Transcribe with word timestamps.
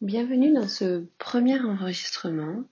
Bienvenue 0.00 0.52
dans 0.52 0.68
ce 0.68 1.04
premier 1.18 1.58
enregistrement 1.58 2.62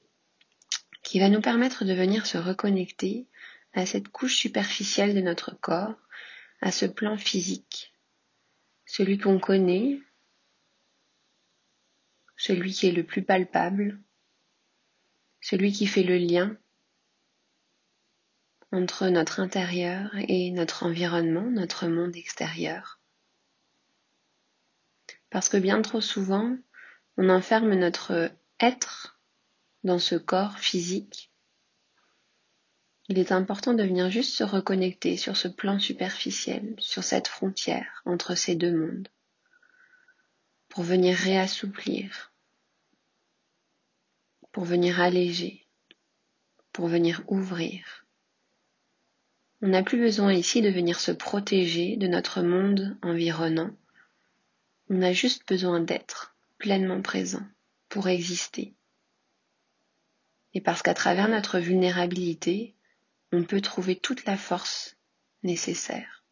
qui 1.02 1.18
va 1.18 1.28
nous 1.28 1.40
permettre 1.40 1.84
de 1.84 1.92
venir 1.92 2.24
se 2.24 2.38
reconnecter 2.38 3.26
à 3.72 3.84
cette 3.84 4.10
couche 4.10 4.36
superficielle 4.36 5.12
de 5.12 5.20
notre 5.20 5.52
corps, 5.60 5.96
à 6.60 6.70
ce 6.70 6.86
plan 6.86 7.16
physique, 7.18 7.92
celui 8.84 9.18
qu'on 9.18 9.40
connaît, 9.40 10.00
celui 12.36 12.72
qui 12.72 12.86
est 12.86 12.92
le 12.92 13.02
plus 13.02 13.22
palpable, 13.22 14.00
celui 15.40 15.72
qui 15.72 15.88
fait 15.88 16.04
le 16.04 16.18
lien 16.18 16.56
entre 18.70 19.08
notre 19.08 19.40
intérieur 19.40 20.12
et 20.28 20.52
notre 20.52 20.84
environnement, 20.84 21.50
notre 21.50 21.88
monde 21.88 22.14
extérieur. 22.14 23.00
Parce 25.28 25.48
que 25.48 25.56
bien 25.56 25.82
trop 25.82 26.00
souvent, 26.00 26.56
on 27.16 27.30
enferme 27.30 27.74
notre 27.74 28.30
être 28.60 29.18
dans 29.84 29.98
ce 29.98 30.16
corps 30.16 30.58
physique. 30.58 31.30
Il 33.08 33.18
est 33.18 33.32
important 33.32 33.72
de 33.72 33.84
venir 33.84 34.10
juste 34.10 34.34
se 34.34 34.44
reconnecter 34.44 35.16
sur 35.16 35.36
ce 35.36 35.48
plan 35.48 35.78
superficiel, 35.78 36.74
sur 36.78 37.04
cette 37.04 37.28
frontière 37.28 38.02
entre 38.04 38.34
ces 38.34 38.54
deux 38.54 38.76
mondes, 38.76 39.08
pour 40.68 40.82
venir 40.82 41.16
réassouplir, 41.16 42.32
pour 44.52 44.64
venir 44.64 45.00
alléger, 45.00 45.66
pour 46.72 46.88
venir 46.88 47.22
ouvrir. 47.28 48.04
On 49.62 49.68
n'a 49.68 49.82
plus 49.82 49.98
besoin 49.98 50.32
ici 50.34 50.60
de 50.60 50.68
venir 50.68 51.00
se 51.00 51.12
protéger 51.12 51.96
de 51.96 52.08
notre 52.08 52.42
monde 52.42 52.98
environnant. 53.02 53.70
On 54.90 55.00
a 55.00 55.12
juste 55.12 55.48
besoin 55.48 55.80
d'être 55.80 56.35
pleinement 56.58 57.02
présent 57.02 57.46
pour 57.88 58.08
exister. 58.08 58.74
Et 60.54 60.60
parce 60.60 60.82
qu'à 60.82 60.94
travers 60.94 61.28
notre 61.28 61.58
vulnérabilité, 61.58 62.74
on 63.32 63.44
peut 63.44 63.60
trouver 63.60 63.96
toute 63.96 64.24
la 64.24 64.36
force 64.36 64.96
nécessaire. 65.42 66.24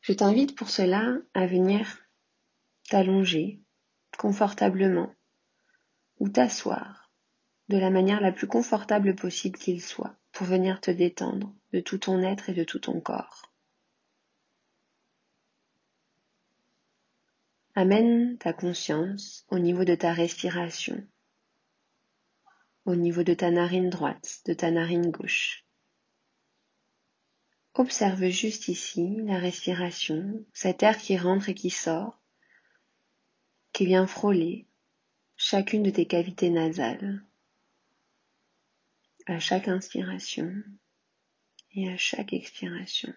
Je 0.00 0.12
t'invite 0.12 0.56
pour 0.56 0.70
cela 0.70 1.16
à 1.34 1.46
venir 1.46 1.98
t'allonger 2.88 3.60
confortablement 4.18 5.14
ou 6.18 6.28
t'asseoir 6.28 7.10
de 7.68 7.78
la 7.78 7.90
manière 7.90 8.20
la 8.20 8.32
plus 8.32 8.46
confortable 8.46 9.14
possible 9.14 9.58
qu'il 9.58 9.80
soit 9.80 10.16
pour 10.32 10.46
venir 10.46 10.80
te 10.80 10.90
détendre 10.90 11.54
de 11.72 11.80
tout 11.80 11.98
ton 11.98 12.22
être 12.22 12.50
et 12.50 12.54
de 12.54 12.64
tout 12.64 12.80
ton 12.80 13.00
corps. 13.00 13.51
Amène 17.74 18.36
ta 18.36 18.52
conscience 18.52 19.46
au 19.48 19.58
niveau 19.58 19.86
de 19.86 19.94
ta 19.94 20.12
respiration, 20.12 21.06
au 22.84 22.94
niveau 22.94 23.22
de 23.22 23.32
ta 23.32 23.50
narine 23.50 23.88
droite, 23.88 24.42
de 24.44 24.52
ta 24.52 24.70
narine 24.70 25.10
gauche. 25.10 25.64
Observe 27.72 28.28
juste 28.28 28.68
ici 28.68 29.16
la 29.24 29.38
respiration, 29.38 30.44
cet 30.52 30.82
air 30.82 30.98
qui 30.98 31.16
rentre 31.16 31.48
et 31.48 31.54
qui 31.54 31.70
sort, 31.70 32.20
qui 33.72 33.86
vient 33.86 34.06
frôler 34.06 34.66
chacune 35.36 35.82
de 35.82 35.90
tes 35.90 36.06
cavités 36.06 36.50
nasales 36.50 37.24
à 39.26 39.38
chaque 39.38 39.68
inspiration 39.68 40.52
et 41.74 41.88
à 41.88 41.96
chaque 41.96 42.34
expiration. 42.34 43.14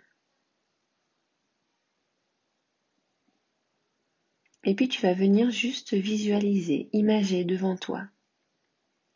Et 4.65 4.75
puis 4.75 4.89
tu 4.89 5.01
vas 5.01 5.13
venir 5.13 5.51
juste 5.51 5.93
visualiser, 5.93 6.89
imager 6.91 7.45
devant 7.45 7.77
toi 7.77 8.07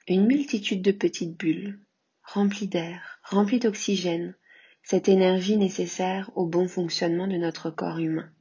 une 0.08 0.26
multitude 0.26 0.82
de 0.82 0.92
petites 0.92 1.38
bulles, 1.38 1.80
remplies 2.24 2.68
d'air, 2.68 3.20
remplies 3.24 3.60
d'oxygène, 3.60 4.36
cette 4.82 5.08
énergie 5.08 5.56
nécessaire 5.56 6.32
au 6.36 6.48
bon 6.48 6.68
fonctionnement 6.68 7.28
de 7.28 7.38
notre 7.38 7.70
corps 7.70 8.00
humain. 8.00 8.32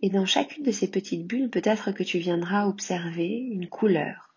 Et 0.00 0.08
dans 0.08 0.24
chacune 0.24 0.64
de 0.64 0.70
ces 0.70 0.90
petites 0.90 1.26
bulles, 1.26 1.50
peut-être 1.50 1.92
que 1.92 2.02
tu 2.02 2.18
viendras 2.18 2.66
observer 2.66 3.28
une 3.28 3.68
couleur, 3.68 4.34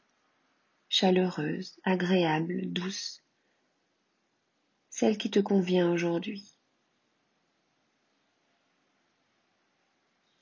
chaleureuse, 0.89 1.79
agréable, 1.83 2.73
douce, 2.73 3.23
celle 4.89 5.17
qui 5.17 5.29
te 5.29 5.39
convient 5.39 5.89
aujourd'hui. 5.89 6.56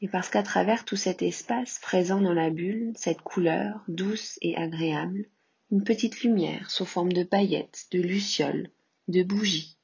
Et 0.02 0.08
parce 0.08 0.30
qu'à 0.30 0.44
travers 0.44 0.86
tout 0.86 0.96
cet 0.96 1.22
espace 1.22 1.80
présent 1.80 2.22
dans 2.22 2.34
la 2.34 2.50
bulle, 2.50 2.94
cette 2.96 3.22
couleur 3.22 3.84
douce 3.88 4.38
et 4.42 4.56
agréable, 4.56 5.30
une 5.72 5.84
petite 5.84 6.22
lumière 6.22 6.70
sous 6.70 6.86
forme 6.86 7.14
de 7.14 7.24
paillettes, 7.24 7.88
de 7.92 8.00
lucioles, 8.00 8.70
de 9.08 9.24
bougies. 9.24 9.78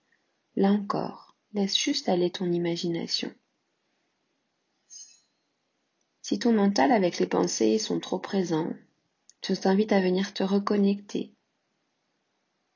Là 0.55 0.71
encore, 0.71 1.35
laisse 1.53 1.77
juste 1.77 2.09
aller 2.09 2.29
ton 2.29 2.51
imagination. 2.51 3.33
Si 6.21 6.39
ton 6.39 6.53
mental 6.53 6.91
avec 6.91 7.19
les 7.19 7.27
pensées 7.27 7.77
sont 7.79 7.99
trop 7.99 8.19
présents, 8.19 8.73
je 9.45 9.53
t'invite 9.53 9.91
à 9.91 10.01
venir 10.01 10.33
te 10.33 10.43
reconnecter 10.43 11.33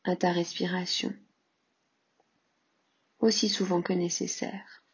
à 0.04 0.16
ta 0.16 0.32
respiration 0.32 1.14
aussi 3.20 3.50
souvent 3.50 3.82
que 3.82 3.94
nécessaire. 3.94 4.85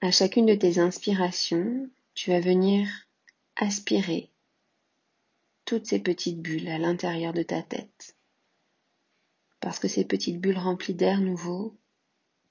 À 0.00 0.12
chacune 0.12 0.46
de 0.46 0.54
tes 0.54 0.78
inspirations, 0.78 1.90
tu 2.14 2.30
vas 2.30 2.38
venir 2.38 2.88
aspirer 3.56 4.30
toutes 5.64 5.86
ces 5.86 5.98
petites 5.98 6.40
bulles 6.40 6.68
à 6.68 6.78
l'intérieur 6.78 7.32
de 7.32 7.42
ta 7.42 7.62
tête. 7.62 8.14
Parce 9.58 9.80
que 9.80 9.88
ces 9.88 10.04
petites 10.04 10.40
bulles 10.40 10.56
remplies 10.56 10.94
d'air 10.94 11.20
nouveau, 11.20 11.76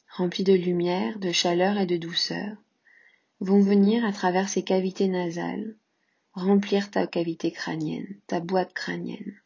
remplies 0.10 0.44
de 0.44 0.52
lumière, 0.52 1.20
de 1.20 1.32
chaleur 1.32 1.78
et 1.78 1.86
de 1.86 1.96
douceur, 1.96 2.58
vont 3.40 3.62
venir 3.62 4.04
à 4.04 4.12
travers 4.12 4.50
ces 4.50 4.64
cavités 4.64 5.08
nasales 5.08 5.74
remplir 6.34 6.92
ta 6.92 7.08
cavité 7.08 7.52
crânienne, 7.52 8.20
ta 8.28 8.42
boîte 8.42 8.74
crânienne. 8.74 9.40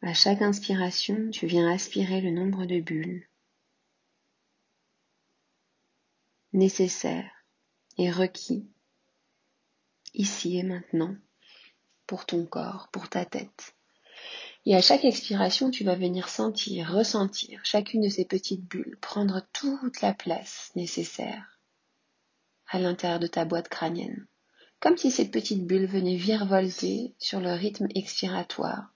À 0.00 0.14
chaque 0.14 0.40
inspiration, 0.40 1.28
tu 1.30 1.46
viens 1.46 1.70
aspirer 1.70 2.22
le 2.22 2.30
nombre 2.30 2.64
de 2.64 2.80
bulles 2.80 3.28
nécessaire 6.54 7.30
et 7.98 8.10
requis 8.10 8.66
ici 10.14 10.56
et 10.56 10.62
maintenant 10.62 11.14
pour 12.06 12.24
ton 12.26 12.46
corps, 12.46 12.88
pour 12.92 13.08
ta 13.08 13.24
tête. 13.24 13.74
Et 14.66 14.74
à 14.74 14.80
chaque 14.80 15.04
expiration, 15.04 15.70
tu 15.70 15.84
vas 15.84 15.96
venir 15.96 16.28
sentir, 16.28 16.90
ressentir 16.90 17.60
chacune 17.64 18.02
de 18.02 18.08
ces 18.08 18.24
petites 18.24 18.64
bulles, 18.64 18.96
prendre 19.00 19.42
toute 19.52 20.00
la 20.00 20.14
place 20.14 20.70
nécessaire 20.74 21.60
à 22.68 22.78
l'intérieur 22.78 23.20
de 23.20 23.26
ta 23.26 23.44
boîte 23.44 23.68
crânienne. 23.68 24.26
Comme 24.80 24.96
si 24.96 25.10
ces 25.10 25.30
petites 25.30 25.66
bulles 25.66 25.86
venaient 25.86 26.16
virevolter 26.16 27.14
sur 27.18 27.40
le 27.40 27.52
rythme 27.52 27.88
expiratoire 27.94 28.92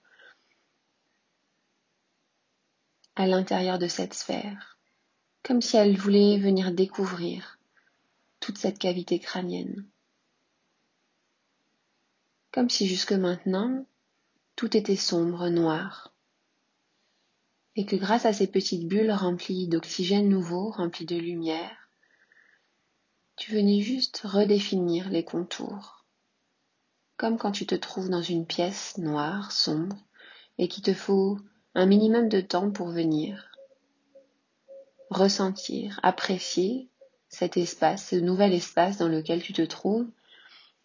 à 3.15 3.27
l'intérieur 3.27 3.79
de 3.79 3.87
cette 3.87 4.13
sphère 4.13 4.78
comme 5.43 5.61
si 5.61 5.77
elle 5.77 5.97
voulait 5.97 6.37
venir 6.37 6.71
découvrir 6.71 7.59
toute 8.39 8.57
cette 8.57 8.79
cavité 8.79 9.19
crânienne. 9.19 9.85
Comme 12.51 12.69
si 12.69 12.87
jusque 12.87 13.13
maintenant, 13.13 13.85
tout 14.55 14.75
était 14.75 14.95
sombre, 14.95 15.49
noir, 15.49 16.13
et 17.75 17.85
que 17.85 17.95
grâce 17.95 18.25
à 18.25 18.33
ces 18.33 18.47
petites 18.47 18.87
bulles 18.87 19.11
remplies 19.11 19.67
d'oxygène 19.67 20.29
nouveau, 20.29 20.71
remplies 20.71 21.05
de 21.05 21.15
lumière, 21.15 21.89
tu 23.35 23.53
venais 23.53 23.81
juste 23.81 24.21
redéfinir 24.25 25.09
les 25.09 25.23
contours, 25.23 26.03
comme 27.15 27.37
quand 27.37 27.51
tu 27.51 27.65
te 27.65 27.75
trouves 27.75 28.09
dans 28.09 28.21
une 28.21 28.45
pièce 28.45 28.97
noire, 28.97 29.51
sombre, 29.51 29.95
et 30.57 30.67
qu'il 30.67 30.83
te 30.83 30.93
faut 30.93 31.39
un 31.73 31.85
minimum 31.85 32.27
de 32.27 32.41
temps 32.41 32.71
pour 32.71 32.89
venir 32.89 33.48
ressentir, 35.09 35.99
apprécier 36.03 36.89
cet 37.29 37.57
espace, 37.57 38.09
ce 38.09 38.15
nouvel 38.15 38.53
espace 38.53 38.97
dans 38.97 39.07
lequel 39.07 39.41
tu 39.41 39.53
te 39.53 39.61
trouves 39.61 40.09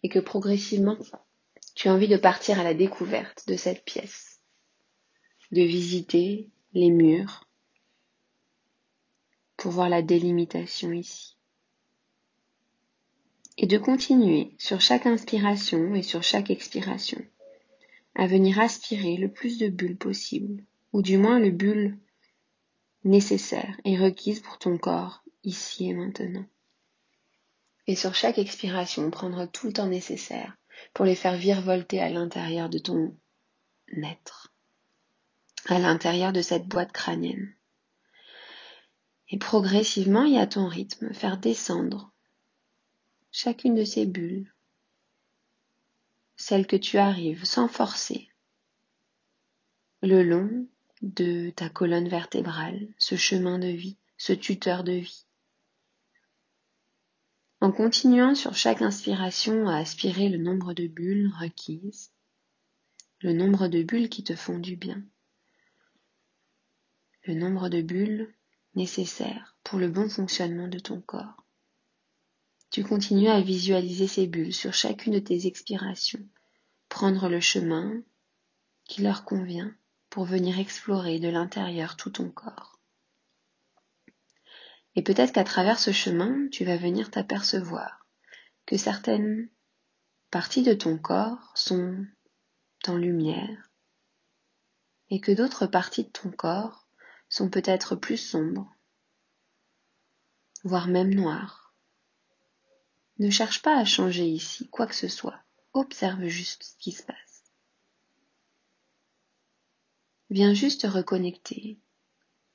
et 0.03 0.09
que 0.09 0.19
progressivement 0.19 0.97
tu 1.75 1.89
as 1.89 1.93
envie 1.93 2.07
de 2.07 2.17
partir 2.17 2.59
à 2.59 2.63
la 2.63 2.73
découverte 2.73 3.47
de 3.47 3.55
cette 3.55 3.83
pièce, 3.83 4.39
de 5.51 5.61
visiter 5.61 6.49
les 6.73 6.89
murs 6.89 7.47
pour 9.57 9.71
voir 9.71 9.89
la 9.89 10.01
délimitation 10.01 10.91
ici. 10.91 11.35
Et 13.57 13.67
de 13.67 13.77
continuer 13.77 14.53
sur 14.57 14.81
chaque 14.81 15.05
inspiration 15.05 15.95
et 15.95 16.03
sur 16.03 16.23
chaque 16.23 16.49
expiration 16.49 17.21
à 18.15 18.27
venir 18.27 18.59
aspirer 18.59 19.17
le 19.17 19.29
plus 19.29 19.57
de 19.57 19.67
bulles 19.67 19.97
possible, 19.97 20.63
ou 20.93 21.01
du 21.01 21.17
moins 21.17 21.39
le 21.39 21.51
bulle 21.51 21.97
nécessaire 23.05 23.79
et 23.85 23.97
requise 23.97 24.41
pour 24.41 24.57
ton 24.57 24.77
corps, 24.77 25.23
ici 25.43 25.89
et 25.89 25.93
maintenant. 25.93 26.45
Et 27.87 27.95
sur 27.95 28.15
chaque 28.15 28.39
expiration, 28.39 29.09
prendre 29.11 29.45
tout 29.45 29.67
le 29.67 29.73
temps 29.73 29.87
nécessaire 29.87 30.57
pour 30.93 31.05
les 31.05 31.15
faire 31.15 31.37
virevolter 31.37 32.01
à 32.01 32.09
l'intérieur 32.09 32.67
de 32.69 32.79
ton 32.79 33.15
être, 34.03 34.53
à 35.67 35.79
l'intérieur 35.79 36.33
de 36.33 36.41
cette 36.41 36.67
boîte 36.67 36.91
crânienne. 36.91 37.55
Et 39.29 39.37
progressivement 39.37 40.25
et 40.25 40.37
à 40.39 40.47
ton 40.47 40.67
rythme, 40.67 41.13
faire 41.13 41.37
descendre 41.37 42.11
chacune 43.31 43.75
de 43.75 43.83
ces 43.83 44.05
bulles, 44.05 44.53
celle 46.37 46.67
que 46.67 46.75
tu 46.75 46.97
arrives 46.97 47.45
sans 47.45 47.67
forcer, 47.67 48.29
le 50.01 50.23
long 50.23 50.67
de 51.01 51.49
ta 51.49 51.69
colonne 51.69 52.07
vertébrale, 52.07 52.87
ce 52.97 53.15
chemin 53.15 53.59
de 53.59 53.67
vie, 53.67 53.97
ce 54.17 54.33
tuteur 54.33 54.83
de 54.83 54.93
vie. 54.93 55.25
En 57.61 57.71
continuant 57.71 58.35
sur 58.35 58.55
chaque 58.55 58.81
inspiration 58.81 59.67
à 59.67 59.77
aspirer 59.77 60.29
le 60.29 60.37
nombre 60.37 60.73
de 60.73 60.87
bulles 60.87 61.31
requises, 61.39 62.11
le 63.21 63.33
nombre 63.33 63.67
de 63.67 63.81
bulles 63.81 64.09
qui 64.09 64.23
te 64.23 64.35
font 64.35 64.59
du 64.59 64.75
bien, 64.75 65.03
le 67.23 67.33
nombre 67.33 67.69
de 67.69 67.81
bulles 67.81 68.33
nécessaires 68.75 69.57
pour 69.63 69.79
le 69.79 69.89
bon 69.89 70.09
fonctionnement 70.09 70.67
de 70.67 70.79
ton 70.79 71.01
corps. 71.01 71.43
Tu 72.69 72.83
continues 72.83 73.29
à 73.29 73.41
visualiser 73.41 74.07
ces 74.07 74.27
bulles 74.27 74.53
sur 74.53 74.73
chacune 74.73 75.13
de 75.13 75.19
tes 75.19 75.47
expirations, 75.47 76.27
prendre 76.89 77.29
le 77.29 77.39
chemin 77.39 78.01
qui 78.83 79.01
leur 79.01 79.25
convient 79.25 79.73
pour 80.15 80.23
venir 80.23 80.59
explorer 80.59 81.19
de 81.19 81.27
l'intérieur 81.27 81.97
tout 81.97 82.09
ton 82.09 82.29
corps. 82.29 82.79
Et 84.95 85.03
peut-être 85.03 85.33
qu'à 85.33 85.43
travers 85.43 85.77
ce 85.77 85.91
chemin, 85.91 86.47
tu 86.53 86.63
vas 86.63 86.77
venir 86.77 87.11
t'apercevoir 87.11 88.07
que 88.65 88.77
certaines 88.77 89.49
parties 90.31 90.63
de 90.63 90.73
ton 90.73 90.97
corps 90.97 91.51
sont 91.53 92.05
en 92.87 92.95
lumière 92.95 93.69
et 95.09 95.19
que 95.19 95.33
d'autres 95.33 95.67
parties 95.67 96.05
de 96.05 96.11
ton 96.11 96.31
corps 96.31 96.87
sont 97.27 97.49
peut-être 97.49 97.97
plus 97.97 98.15
sombres, 98.15 98.73
voire 100.63 100.87
même 100.87 101.13
noires. 101.13 101.75
Ne 103.19 103.29
cherche 103.29 103.61
pas 103.61 103.77
à 103.77 103.83
changer 103.83 104.27
ici 104.27 104.69
quoi 104.69 104.87
que 104.87 104.95
ce 104.95 105.09
soit, 105.09 105.41
observe 105.73 106.25
juste 106.27 106.63
ce 106.63 106.77
qui 106.77 106.93
se 106.93 107.03
passe. 107.03 107.24
Viens 110.29 110.53
juste 110.53 110.87
reconnecter 110.89 111.77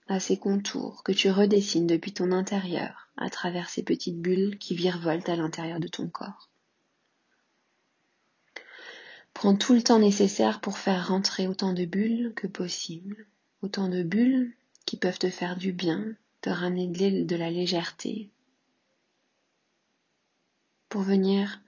à 0.09 0.19
ces 0.19 0.37
contours 0.37 1.05
que 1.05 1.13
tu 1.13 1.31
redessines 1.31 1.87
depuis 1.87 2.13
ton 2.13 2.33
intérieur 2.33 3.09
à 3.17 3.31
travers 3.31 3.69
ces 3.69 3.85
petites 3.85 4.21
bulles 4.21 4.59
qui 4.59 4.75
virevoltent 4.75 5.29
à 5.29 5.37
l'intérieur 5.37 5.79
de 5.79 5.89
ton 5.89 6.09
corps. 6.09 6.51
Prends 9.35 9.57
tout 9.57 9.73
le 9.73 9.83
temps 9.83 10.01
nécessaire 10.01 10.61
pour 10.61 10.79
faire 10.79 11.09
rentrer 11.09 11.47
autant 11.47 11.73
de 11.73 11.85
bulles 11.85 12.33
que 12.35 12.49
possible, 12.49 13.27
autant 13.63 13.89
de 13.89 14.03
bulles 14.03 14.53
qui 14.85 14.97
peuvent 14.97 15.19
te 15.19 15.31
faire 15.31 15.57
du 15.57 15.73
bien, 15.73 16.17
te 16.41 16.51
ramener 16.51 16.89
de 16.89 17.37
la 17.37 17.51
légèreté, 17.51 18.31
pour 20.89 21.03
venir 21.03 21.61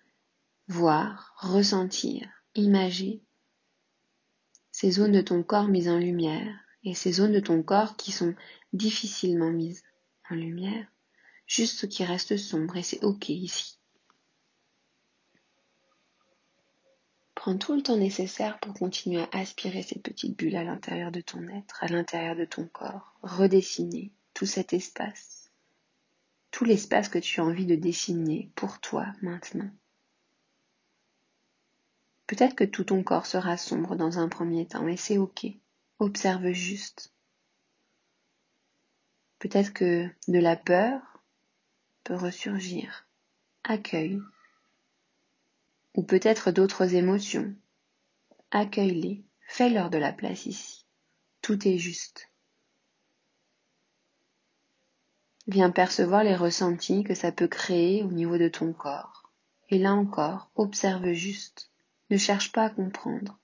voir, 0.67 1.35
ressentir, 1.39 2.29
imager 2.57 3.23
ces 4.83 4.91
zones 4.91 5.13
de 5.13 5.21
ton 5.21 5.45
corps 5.45 5.69
mises 5.69 5.89
en 5.89 5.97
lumière 5.97 6.59
et 6.83 6.93
ces 6.93 7.13
zones 7.13 7.31
de 7.31 7.39
ton 7.39 7.63
corps 7.63 7.97
qui 7.97 8.11
sont 8.11 8.35
difficilement 8.73 9.53
mises 9.53 9.85
en 10.29 10.35
lumière, 10.35 10.89
juste 11.47 11.79
ce 11.79 11.87
qui 11.87 12.05
reste 12.05 12.37
sombre 12.37 12.77
et 12.77 12.83
c'est 12.83 13.05
ok 13.05 13.29
ici. 13.29 13.79
Prends 17.37 17.57
tout 17.57 17.77
le 17.77 17.85
temps 17.85 17.97
nécessaire 17.97 18.59
pour 18.59 18.75
continuer 18.75 19.23
à 19.23 19.29
aspirer 19.35 19.85
ces 19.85 20.01
petites 20.01 20.37
bulles 20.37 20.57
à 20.57 20.65
l'intérieur 20.65 21.13
de 21.13 21.21
ton 21.21 21.47
être, 21.47 21.85
à 21.85 21.87
l'intérieur 21.87 22.35
de 22.35 22.45
ton 22.45 22.67
corps, 22.67 23.15
redessiner 23.23 24.11
tout 24.35 24.47
cet 24.47 24.73
espace, 24.73 25.53
tout 26.51 26.65
l'espace 26.65 27.09
que 27.09 27.21
tu 27.21 27.41
as 27.41 27.45
envie 27.45 27.67
de 27.67 27.77
dessiner 27.77 28.51
pour 28.57 28.81
toi 28.81 29.07
maintenant. 29.23 29.71
Peut-être 32.33 32.57
que 32.57 32.65
tout 32.65 32.85
ton 32.85 33.03
corps 33.03 33.27
sera 33.27 33.59
sombre 33.59 33.95
dans 33.95 34.19
un 34.19 34.27
premier 34.27 34.67
temps 34.67 34.89
et 34.89 34.97
c'est 34.97 35.19
ok. 35.19 35.49
Observe 35.99 36.53
juste. 36.53 37.13
Peut-être 39.39 39.75
que 39.75 40.09
de 40.29 40.39
la 40.39 40.57
peur 40.57 41.03
peut 42.05 42.15
ressurgir. 42.15 43.07
Accueille. 43.65 44.19
Ou 45.95 46.05
peut-être 46.05 46.53
d'autres 46.53 46.95
émotions. 46.95 47.55
Accueille-les. 48.51 49.23
Fais-leur 49.47 49.91
de 49.91 49.99
la 49.99 50.15
place 50.15 50.47
ici. 50.47 50.87
Tout 51.43 51.69
est 51.69 51.77
juste. 51.77 52.31
Viens 55.49 55.71
percevoir 55.71 56.25
les 56.25 56.35
ressentis 56.35 57.05
que 57.05 57.15
ça 57.15 57.31
peut 57.31 57.47
créer 57.47 58.03
au 58.03 58.11
niveau 58.11 58.39
de 58.39 58.49
ton 58.49 58.73
corps. 58.73 59.31
Et 59.69 59.79
là 59.79 59.93
encore, 59.93 60.51
observe 60.55 61.13
juste. 61.13 61.69
Ne 62.13 62.19
cherche 62.19 62.53
pas 62.53 62.65
à 62.65 62.69
comprendre. 62.69 63.39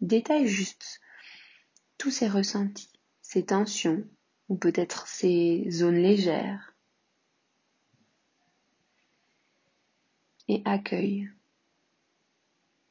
Détaille 0.00 0.46
juste 0.46 1.00
tous 1.98 2.12
ces 2.12 2.28
ressentis, 2.28 2.92
ces 3.20 3.46
tensions, 3.46 4.04
ou 4.48 4.54
peut-être 4.54 5.08
ces 5.08 5.68
zones 5.72 6.00
légères, 6.00 6.76
et 10.46 10.62
accueille. 10.64 11.28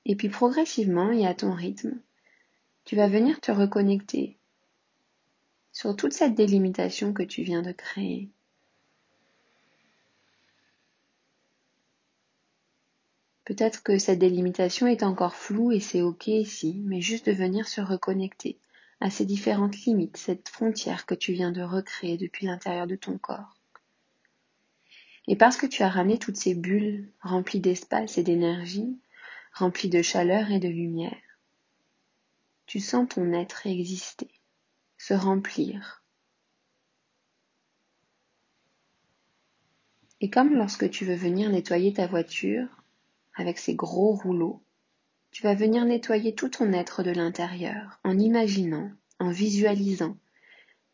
Et 0.03 0.17
puis 0.17 0.27
progressivement 0.27 1.13
et 1.13 1.25
à 1.25 1.33
ton 1.33 1.53
rythme, 1.53 2.01
tu 2.83 2.97
vas 2.97 3.07
venir 3.07 3.39
te 3.39 3.53
reconnecter 3.53 4.37
sur 5.71 5.95
toute 5.95 6.11
cette 6.11 6.35
délimitation 6.35 7.13
que 7.13 7.23
tu 7.23 7.43
viens 7.43 7.61
de 7.61 7.71
créer. 7.71 8.29
Peut-être 13.45 13.83
que 13.83 13.97
cette 13.97 14.19
délimitation 14.19 14.87
est 14.87 15.03
encore 15.03 15.35
floue 15.35 15.71
et 15.71 15.81
c'est 15.81 16.01
ok 16.01 16.27
ici, 16.27 16.81
mais 16.85 17.01
juste 17.01 17.25
de 17.25 17.33
venir 17.33 17.67
se 17.67 17.81
reconnecter 17.81 18.57
à 19.01 19.09
ces 19.09 19.25
différentes 19.25 19.77
limites, 19.79 20.15
cette 20.15 20.47
frontière 20.47 21.05
que 21.05 21.15
tu 21.15 21.33
viens 21.33 21.51
de 21.51 21.61
recréer 21.61 22.17
depuis 22.17 22.45
l'intérieur 22.45 22.87
de 22.87 22.95
ton 22.95 23.17
corps. 23.17 23.57
Et 25.27 25.35
parce 25.35 25.57
que 25.57 25.65
tu 25.65 25.83
as 25.83 25.89
ramené 25.89 26.17
toutes 26.17 26.37
ces 26.37 26.55
bulles 26.55 27.09
remplies 27.21 27.59
d'espace 27.59 28.17
et 28.17 28.23
d'énergie, 28.23 28.97
remplies 29.53 29.89
de 29.89 30.01
chaleur 30.01 30.51
et 30.51 30.59
de 30.59 30.69
lumière, 30.69 31.17
tu 32.65 32.79
sens 32.79 33.09
ton 33.09 33.33
être 33.33 33.67
exister, 33.67 34.29
se 34.97 35.13
remplir. 35.13 36.01
Et 40.21 40.29
comme 40.29 40.53
lorsque 40.53 40.89
tu 40.89 41.03
veux 41.03 41.15
venir 41.15 41.49
nettoyer 41.49 41.91
ta 41.91 42.07
voiture 42.07 42.82
avec 43.35 43.57
ces 43.57 43.75
gros 43.75 44.15
rouleaux, 44.15 44.63
tu 45.31 45.43
vas 45.43 45.55
venir 45.55 45.85
nettoyer 45.85 46.35
tout 46.35 46.49
ton 46.49 46.73
être 46.73 47.03
de 47.03 47.11
l'intérieur 47.11 47.99
en 48.03 48.17
imaginant, 48.19 48.91
en 49.19 49.31
visualisant 49.31 50.17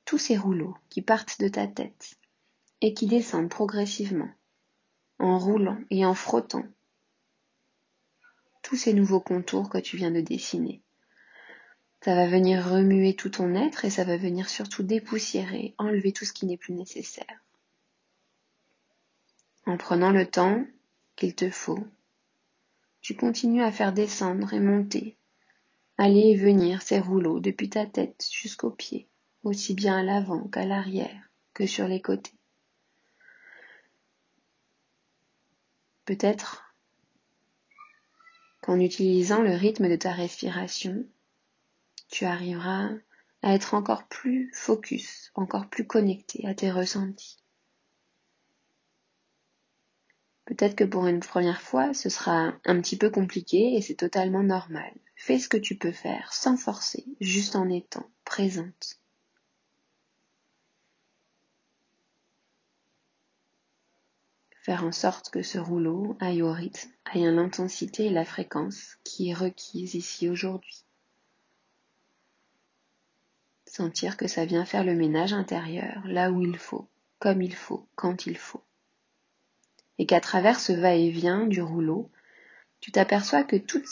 tous 0.05 0.17
ces 0.17 0.37
rouleaux 0.37 0.77
qui 0.89 1.01
partent 1.01 1.39
de 1.39 1.49
ta 1.49 1.67
tête 1.67 2.15
et 2.81 2.93
qui 2.93 3.05
descendent 3.05 3.49
progressivement, 3.49 4.29
en 5.19 5.37
roulant 5.37 5.77
et 5.89 6.05
en 6.05 6.13
frottant 6.13 6.65
tous 8.61 8.75
ces 8.75 8.93
nouveaux 8.93 9.19
contours 9.19 9.69
que 9.69 9.77
tu 9.77 9.97
viens 9.97 10.11
de 10.11 10.21
dessiner. 10.21 10.81
Ça 12.01 12.15
va 12.15 12.27
venir 12.27 12.65
remuer 12.65 13.15
tout 13.15 13.29
ton 13.29 13.55
être 13.55 13.83
et 13.83 13.89
ça 13.89 14.05
va 14.05 14.15
venir 14.15 14.47
surtout 14.47 14.83
dépoussiérer, 14.83 15.75
enlever 15.77 16.13
tout 16.13 16.23
ce 16.23 16.31
qui 16.31 16.45
n'est 16.45 16.57
plus 16.57 16.73
nécessaire. 16.73 17.43
En 19.65 19.75
prenant 19.75 20.11
le 20.11 20.25
temps 20.25 20.63
qu'il 21.15 21.35
te 21.35 21.49
faut 21.49 21.83
tu 23.01 23.15
continues 23.15 23.63
à 23.63 23.71
faire 23.71 23.93
descendre 23.93 24.53
et 24.53 24.59
monter, 24.59 25.17
aller 25.97 26.29
et 26.29 26.35
venir 26.35 26.81
ces 26.81 26.99
rouleaux 26.99 27.39
depuis 27.39 27.69
ta 27.69 27.85
tête 27.85 28.27
jusqu'aux 28.31 28.71
pieds, 28.71 29.09
aussi 29.43 29.73
bien 29.73 29.97
à 29.97 30.03
l'avant 30.03 30.47
qu'à 30.47 30.65
l'arrière, 30.65 31.29
que 31.53 31.65
sur 31.65 31.87
les 31.87 32.01
côtés. 32.01 32.33
Peut-être 36.05 36.73
qu'en 38.61 38.79
utilisant 38.79 39.41
le 39.41 39.53
rythme 39.53 39.89
de 39.89 39.95
ta 39.95 40.11
respiration, 40.11 41.05
tu 42.09 42.25
arriveras 42.25 42.89
à 43.41 43.53
être 43.53 43.73
encore 43.73 44.07
plus 44.07 44.51
focus, 44.53 45.31
encore 45.35 45.69
plus 45.69 45.85
connecté 45.85 46.45
à 46.47 46.53
tes 46.53 46.71
ressentis. 46.71 47.37
Peut-être 50.49 50.75
que 50.75 50.83
pour 50.83 51.05
une 51.05 51.19
première 51.19 51.61
fois, 51.61 51.93
ce 51.93 52.09
sera 52.09 52.53
un 52.65 52.81
petit 52.81 52.97
peu 52.97 53.11
compliqué 53.11 53.75
et 53.75 53.81
c'est 53.83 53.93
totalement 53.93 54.41
normal. 54.41 54.91
Fais 55.15 55.37
ce 55.37 55.47
que 55.47 55.57
tu 55.57 55.75
peux 55.75 55.91
faire 55.91 56.33
sans 56.33 56.57
forcer, 56.57 57.05
juste 57.21 57.55
en 57.55 57.69
étant 57.69 58.09
présente. 58.25 58.99
faire 64.63 64.83
en 64.83 64.91
sorte 64.91 65.29
que 65.29 65.43
ce 65.43 65.57
rouleau 65.59 66.17
aille 66.19 66.41
au 66.41 66.51
rythme, 66.51 66.91
aille 67.05 67.27
à 67.27 67.31
l'intensité 67.31 68.05
et 68.05 68.09
la 68.09 68.25
fréquence 68.25 68.97
qui 69.03 69.29
est 69.29 69.35
requise 69.35 69.93
ici 69.93 70.29
aujourd'hui. 70.29 70.83
Sentir 73.65 74.17
que 74.17 74.27
ça 74.27 74.45
vient 74.45 74.65
faire 74.65 74.83
le 74.83 74.95
ménage 74.95 75.33
intérieur, 75.33 76.01
là 76.05 76.31
où 76.31 76.41
il 76.41 76.57
faut, 76.57 76.87
comme 77.19 77.41
il 77.41 77.55
faut, 77.55 77.87
quand 77.95 78.25
il 78.25 78.37
faut. 78.37 78.63
Et 79.99 80.05
qu'à 80.05 80.21
travers 80.21 80.59
ce 80.59 80.71
va-et-vient 80.71 81.45
du 81.45 81.61
rouleau, 81.61 82.09
tu 82.79 82.91
t'aperçois 82.91 83.43
que 83.43 83.57
toutes 83.57 83.87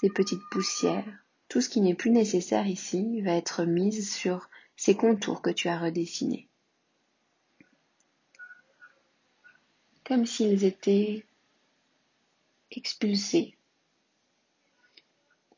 ces 0.00 0.10
petites 0.10 0.42
poussières, 0.50 1.06
tout 1.48 1.60
ce 1.60 1.68
qui 1.68 1.80
n'est 1.80 1.94
plus 1.94 2.10
nécessaire 2.10 2.66
ici, 2.66 3.22
va 3.22 3.32
être 3.32 3.64
mise 3.64 4.12
sur 4.12 4.50
ces 4.76 4.96
contours 4.96 5.40
que 5.40 5.50
tu 5.50 5.68
as 5.68 5.78
redessinés. 5.78 6.48
Comme 10.04 10.26
s'ils 10.26 10.64
étaient 10.64 11.24
expulsés, 12.72 13.56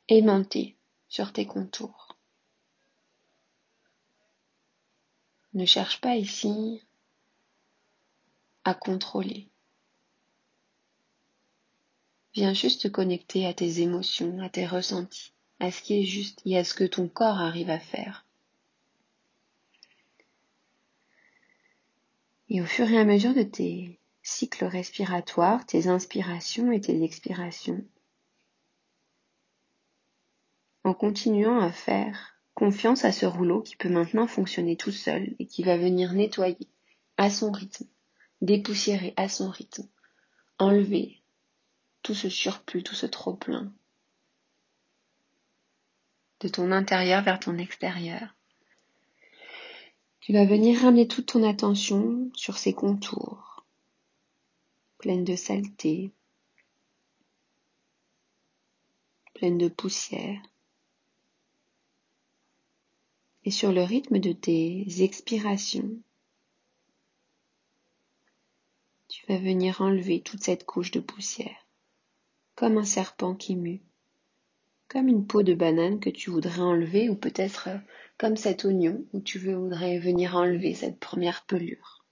aimantés 0.08 0.76
sur 1.08 1.32
tes 1.32 1.46
contours. 1.46 2.18
Ne 5.54 5.64
cherche 5.64 6.00
pas 6.00 6.16
ici 6.16 6.82
à 8.64 8.74
contrôler. 8.74 9.48
Viens 12.34 12.52
juste 12.52 12.82
te 12.82 12.88
connecter 12.88 13.46
à 13.46 13.54
tes 13.54 13.80
émotions, 13.80 14.40
à 14.40 14.48
tes 14.48 14.66
ressentis, 14.66 15.32
à 15.60 15.70
ce 15.70 15.80
qui 15.80 16.00
est 16.00 16.04
juste 16.04 16.42
et 16.44 16.58
à 16.58 16.64
ce 16.64 16.74
que 16.74 16.82
ton 16.82 17.06
corps 17.06 17.38
arrive 17.38 17.70
à 17.70 17.78
faire. 17.78 18.26
Et 22.48 22.60
au 22.60 22.66
fur 22.66 22.90
et 22.90 22.98
à 22.98 23.04
mesure 23.04 23.34
de 23.34 23.44
tes 23.44 24.00
cycles 24.22 24.64
respiratoires, 24.64 25.64
tes 25.64 25.86
inspirations 25.86 26.72
et 26.72 26.80
tes 26.80 27.04
expirations, 27.04 27.84
en 30.82 30.92
continuant 30.92 31.60
à 31.60 31.70
faire 31.70 32.36
confiance 32.54 33.04
à 33.04 33.12
ce 33.12 33.26
rouleau 33.26 33.62
qui 33.62 33.76
peut 33.76 33.88
maintenant 33.88 34.26
fonctionner 34.26 34.76
tout 34.76 34.92
seul 34.92 35.34
et 35.38 35.46
qui 35.46 35.62
va 35.62 35.76
venir 35.76 36.12
nettoyer 36.12 36.68
à 37.16 37.30
son 37.30 37.52
rythme, 37.52 37.86
dépoussiérer 38.42 39.14
à 39.16 39.28
son 39.28 39.50
rythme, 39.50 39.88
enlever 40.58 41.23
tout 42.04 42.14
ce 42.14 42.28
surplus, 42.28 42.82
tout 42.82 42.94
ce 42.94 43.06
trop-plein 43.06 43.72
de 46.40 46.48
ton 46.48 46.70
intérieur 46.70 47.22
vers 47.22 47.40
ton 47.40 47.56
extérieur. 47.56 48.36
Tu 50.20 50.34
vas 50.34 50.44
venir 50.44 50.80
ramener 50.80 51.08
toute 51.08 51.26
ton 51.26 51.48
attention 51.48 52.30
sur 52.34 52.58
ces 52.58 52.74
contours, 52.74 53.64
pleines 54.98 55.24
de 55.24 55.34
saleté, 55.34 56.10
pleines 59.32 59.58
de 59.58 59.68
poussière, 59.68 60.42
et 63.44 63.50
sur 63.50 63.72
le 63.72 63.82
rythme 63.82 64.18
de 64.18 64.32
tes 64.32 64.84
expirations, 65.02 65.96
tu 69.08 69.24
vas 69.26 69.38
venir 69.38 69.80
enlever 69.80 70.20
toute 70.20 70.42
cette 70.42 70.66
couche 70.66 70.90
de 70.90 71.00
poussière 71.00 71.63
comme 72.54 72.78
un 72.78 72.84
serpent 72.84 73.34
qui 73.34 73.56
mue, 73.56 73.82
comme 74.88 75.08
une 75.08 75.26
peau 75.26 75.42
de 75.42 75.54
banane 75.54 76.00
que 76.00 76.10
tu 76.10 76.30
voudrais 76.30 76.60
enlever, 76.60 77.08
ou 77.08 77.16
peut-être 77.16 77.68
euh, 77.68 77.78
comme 78.18 78.36
cet 78.36 78.64
oignon 78.64 79.04
où 79.12 79.20
tu 79.20 79.38
voudrais 79.38 79.98
venir 79.98 80.36
enlever 80.36 80.74
cette 80.74 81.00
première 81.00 81.44
pelure. 81.46 82.04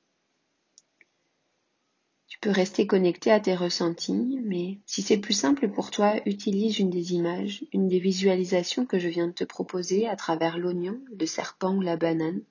Tu 2.26 2.38
peux 2.40 2.50
rester 2.50 2.86
connecté 2.86 3.30
à 3.30 3.40
tes 3.40 3.54
ressentis, 3.54 4.40
mais 4.42 4.80
si 4.86 5.02
c'est 5.02 5.18
plus 5.18 5.34
simple 5.34 5.68
pour 5.68 5.90
toi, 5.90 6.16
utilise 6.26 6.78
une 6.78 6.90
des 6.90 7.12
images, 7.12 7.64
une 7.72 7.88
des 7.88 8.00
visualisations 8.00 8.86
que 8.86 8.98
je 8.98 9.08
viens 9.08 9.28
de 9.28 9.32
te 9.32 9.44
proposer 9.44 10.08
à 10.08 10.16
travers 10.16 10.58
l'oignon, 10.58 11.00
le 11.16 11.26
serpent 11.26 11.74
ou 11.74 11.82
la 11.82 11.96
banane, 11.96 12.42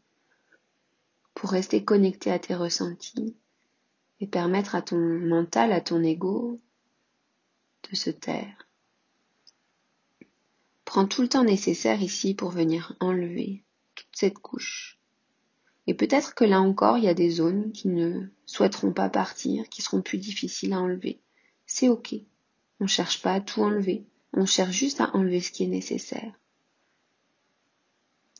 pour 1.34 1.50
rester 1.50 1.84
connecté 1.84 2.32
à 2.32 2.40
tes 2.40 2.56
ressentis 2.56 3.36
et 4.20 4.28
permettre 4.28 4.76
à 4.76 4.82
ton 4.82 4.98
mental, 4.98 5.74
à 5.74 5.82
ton 5.82 6.04
ego, 6.04 6.62
de 7.90 7.96
se 7.96 8.10
taire. 8.10 8.68
Prends 10.86 11.08
tout 11.08 11.22
le 11.22 11.30
temps 11.30 11.44
nécessaire 11.44 12.02
ici 12.02 12.34
pour 12.34 12.50
venir 12.50 12.96
enlever 13.00 13.64
toute 13.96 14.10
cette 14.14 14.40
couche. 14.40 15.00
Et 15.88 15.94
peut-être 15.94 16.36
que 16.36 16.44
là 16.44 16.62
encore, 16.62 16.98
il 16.98 17.06
y 17.06 17.10
a 17.10 17.14
des 17.14 17.30
zones 17.30 17.72
qui 17.72 17.88
ne 17.88 18.28
souhaiteront 18.46 18.94
pas 18.94 19.10
partir, 19.10 19.68
qui 19.70 19.82
seront 19.82 20.02
plus 20.02 20.18
difficiles 20.18 20.74
à 20.74 20.80
enlever. 20.80 21.20
C'est 21.66 21.90
ok. 21.90 22.16
On 22.80 22.86
ne 22.86 22.90
cherche 22.90 23.22
pas 23.22 23.34
à 23.34 23.42
tout 23.42 23.62
enlever. 23.62 24.06
On 24.34 24.46
cherche 24.46 24.76
juste 24.76 25.02
à 25.02 25.16
enlever 25.16 25.42
ce 25.42 25.52
qui 25.52 25.64
est 25.64 25.68
nécessaire. 25.68 26.34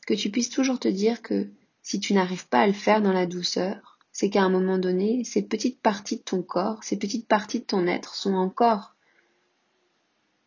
Que 0.06 0.14
tu 0.14 0.30
puisses 0.30 0.50
toujours 0.50 0.78
te 0.78 0.88
dire 0.88 1.22
que 1.22 1.48
si 1.82 2.00
tu 2.00 2.12
n'arrives 2.14 2.48
pas 2.48 2.60
à 2.60 2.66
le 2.66 2.72
faire 2.72 3.02
dans 3.02 3.12
la 3.12 3.26
douceur, 3.26 3.98
c'est 4.12 4.30
qu'à 4.30 4.42
un 4.42 4.50
moment 4.50 4.78
donné, 4.78 5.24
ces 5.24 5.42
petites 5.42 5.80
parties 5.80 6.18
de 6.18 6.22
ton 6.22 6.42
corps, 6.42 6.84
ces 6.84 6.98
petites 6.98 7.26
parties 7.26 7.60
de 7.60 7.64
ton 7.64 7.86
être 7.86 8.14
sont 8.14 8.34
encore 8.34 8.94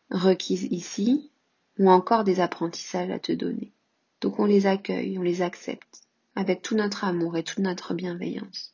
requises 0.09 0.67
ici 0.71 1.31
ou 1.77 1.89
encore 1.89 2.23
des 2.23 2.39
apprentissages 2.39 3.11
à 3.11 3.19
te 3.19 3.31
donner. 3.31 3.73
Donc 4.21 4.39
on 4.39 4.45
les 4.45 4.65
accueille, 4.65 5.17
on 5.17 5.23
les 5.23 5.41
accepte 5.41 6.03
avec 6.35 6.61
tout 6.61 6.75
notre 6.75 7.03
amour 7.03 7.37
et 7.37 7.43
toute 7.43 7.59
notre 7.59 7.93
bienveillance. 7.93 8.73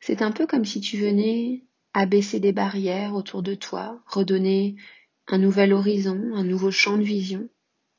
C'est 0.00 0.22
un 0.22 0.32
peu 0.32 0.46
comme 0.46 0.64
si 0.64 0.80
tu 0.80 0.98
venais 0.98 1.62
abaisser 1.94 2.40
des 2.40 2.52
barrières 2.52 3.14
autour 3.14 3.42
de 3.42 3.54
toi, 3.54 4.02
redonner 4.06 4.76
un 5.28 5.38
nouvel 5.38 5.72
horizon, 5.72 6.32
un 6.34 6.44
nouveau 6.44 6.70
champ 6.70 6.98
de 6.98 7.02
vision, 7.02 7.48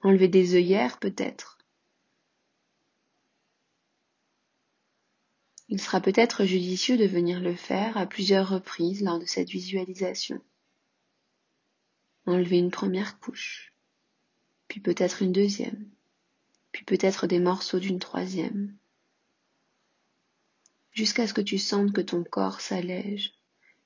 enlever 0.01 0.27
des 0.27 0.55
œillères 0.55 0.99
peut-être. 0.99 1.57
Il 5.69 5.79
sera 5.79 6.01
peut-être 6.01 6.45
judicieux 6.45 6.97
de 6.97 7.05
venir 7.05 7.39
le 7.39 7.55
faire 7.55 7.97
à 7.97 8.05
plusieurs 8.05 8.49
reprises 8.49 9.01
lors 9.01 9.17
de 9.17 9.25
cette 9.25 9.49
visualisation 9.49 10.41
enlever 12.25 12.57
une 12.57 12.71
première 12.71 13.19
couche, 13.19 13.73
puis 14.67 14.79
peut-être 14.79 15.21
une 15.21 15.31
deuxième, 15.31 15.89
puis 16.71 16.83
peut-être 16.85 17.27
des 17.27 17.39
morceaux 17.39 17.79
d'une 17.79 17.99
troisième, 17.99 18.75
jusqu'à 20.91 21.27
ce 21.27 21.33
que 21.33 21.41
tu 21.41 21.57
sentes 21.57 21.91
que 21.91 22.01
ton 22.01 22.23
corps 22.23 22.61
s'allège, 22.61 23.33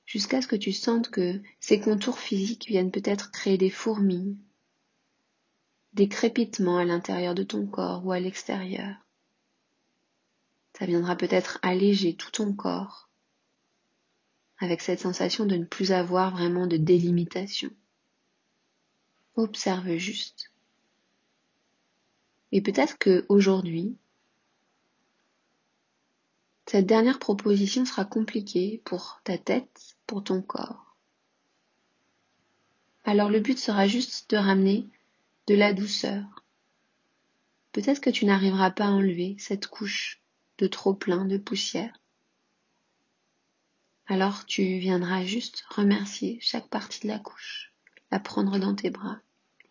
jusqu'à 0.06 0.40
ce 0.40 0.46
que 0.46 0.56
tu 0.56 0.72
sentes 0.72 1.10
que 1.10 1.42
ces 1.60 1.80
contours 1.80 2.18
physiques 2.18 2.66
viennent 2.68 2.90
peut-être 2.90 3.30
créer 3.30 3.58
des 3.58 3.70
fourmis, 3.70 4.38
des 5.92 6.08
crépitements 6.08 6.78
à 6.78 6.84
l'intérieur 6.84 7.34
de 7.34 7.42
ton 7.42 7.66
corps 7.66 8.06
ou 8.06 8.12
à 8.12 8.20
l'extérieur. 8.20 8.96
Ça 10.78 10.86
viendra 10.86 11.16
peut-être 11.16 11.58
alléger 11.62 12.14
tout 12.14 12.30
ton 12.30 12.52
corps. 12.52 13.10
Avec 14.60 14.80
cette 14.80 15.00
sensation 15.00 15.44
de 15.44 15.56
ne 15.56 15.64
plus 15.64 15.92
avoir 15.92 16.30
vraiment 16.32 16.66
de 16.66 16.76
délimitation. 16.76 17.70
Observe 19.38 19.98
juste. 19.98 20.50
Et 22.50 22.60
peut-être 22.60 22.98
que 22.98 23.24
aujourd'hui, 23.28 23.96
cette 26.66 26.86
dernière 26.86 27.20
proposition 27.20 27.84
sera 27.84 28.04
compliquée 28.04 28.82
pour 28.84 29.20
ta 29.22 29.38
tête, 29.38 29.94
pour 30.08 30.24
ton 30.24 30.42
corps. 30.42 30.96
Alors 33.04 33.30
le 33.30 33.38
but 33.38 33.56
sera 33.56 33.86
juste 33.86 34.28
de 34.30 34.36
ramener 34.36 34.88
de 35.46 35.54
la 35.54 35.72
douceur. 35.72 36.24
Peut-être 37.70 38.00
que 38.00 38.10
tu 38.10 38.24
n'arriveras 38.24 38.72
pas 38.72 38.86
à 38.86 38.90
enlever 38.90 39.36
cette 39.38 39.68
couche 39.68 40.20
de 40.58 40.66
trop 40.66 40.94
plein 40.94 41.24
de 41.26 41.38
poussière. 41.38 41.96
Alors 44.08 44.46
tu 44.46 44.80
viendras 44.80 45.22
juste 45.22 45.62
remercier 45.68 46.40
chaque 46.40 46.66
partie 46.66 47.02
de 47.02 47.12
la 47.12 47.20
couche, 47.20 47.72
la 48.10 48.18
prendre 48.18 48.58
dans 48.58 48.74
tes 48.74 48.90
bras 48.90 49.20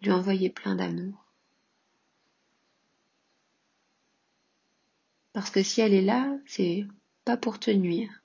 lui 0.02 0.12
envoyer 0.12 0.50
plein 0.50 0.76
d'amour. 0.76 1.26
Parce 5.34 5.52
que 5.52 5.64
si 5.64 5.82
elle 5.82 5.94
est 5.94 6.02
là, 6.02 6.36
c'est 6.46 6.88
pas 7.24 7.38
pour 7.38 7.60
te 7.60 7.70
nuire, 7.70 8.24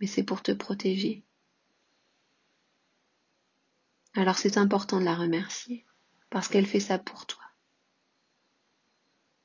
mais 0.00 0.06
c'est 0.06 0.22
pour 0.22 0.42
te 0.42 0.52
protéger. 0.52 1.24
Alors 4.14 4.38
c'est 4.38 4.58
important 4.58 5.00
de 5.00 5.04
la 5.04 5.16
remercier, 5.16 5.84
parce 6.30 6.46
qu'elle 6.46 6.66
fait 6.66 6.80
ça 6.80 6.98
pour 6.98 7.26
toi. 7.26 7.42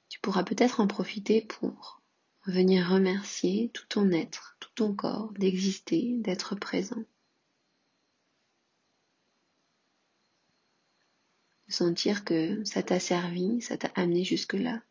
Tu 0.10 0.20
pourras 0.20 0.44
peut-être 0.44 0.80
en 0.80 0.88
profiter 0.88 1.42
pour 1.42 2.02
venir 2.46 2.90
remercier 2.90 3.70
tout 3.74 3.86
ton 3.88 4.12
être, 4.12 4.56
tout 4.60 4.70
ton 4.76 4.94
corps 4.94 5.32
d'exister, 5.34 6.16
d'être 6.18 6.56
présent. 6.56 7.04
Sentir 11.70 12.26
que 12.26 12.64
ça 12.66 12.84
t'a 12.84 13.00
servi, 13.00 13.62
ça 13.62 13.78
t'a 13.78 13.92
amené 13.96 14.24
jusque-là. 14.24 14.82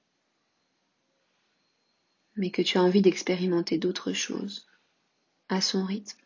mais 2.38 2.50
que 2.50 2.62
tu 2.62 2.78
as 2.78 2.82
envie 2.82 3.02
d'expérimenter 3.02 3.78
d'autres 3.78 4.12
choses 4.12 4.66
à 5.49 5.61
son 5.61 5.85
rythme, 5.85 6.23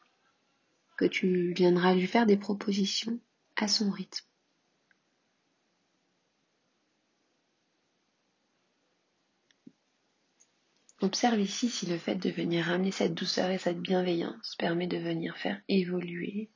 que 0.98 1.06
tu 1.06 1.52
viendras 1.54 1.94
lui 1.94 2.06
faire 2.06 2.26
des 2.26 2.36
propositions 2.36 3.18
à 3.56 3.66
son 3.66 3.90
rythme. 3.90 4.26
Observe 11.00 11.40
ici 11.40 11.68
si 11.68 11.86
le 11.86 11.98
fait 11.98 12.14
de 12.14 12.30
venir 12.30 12.66
ramener 12.66 12.92
cette 12.92 13.14
douceur 13.14 13.50
et 13.50 13.58
cette 13.58 13.80
bienveillance 13.80 14.54
permet 14.56 14.86
de 14.86 14.98
venir 14.98 15.36
faire 15.36 15.60
évoluer 15.66 16.50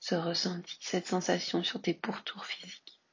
ce 0.00 0.16
ressenti, 0.16 0.76
cette 0.80 1.06
sensation 1.06 1.62
sur 1.62 1.80
tes 1.80 1.94
pourtours 1.94 2.44
physiques. 2.44 3.03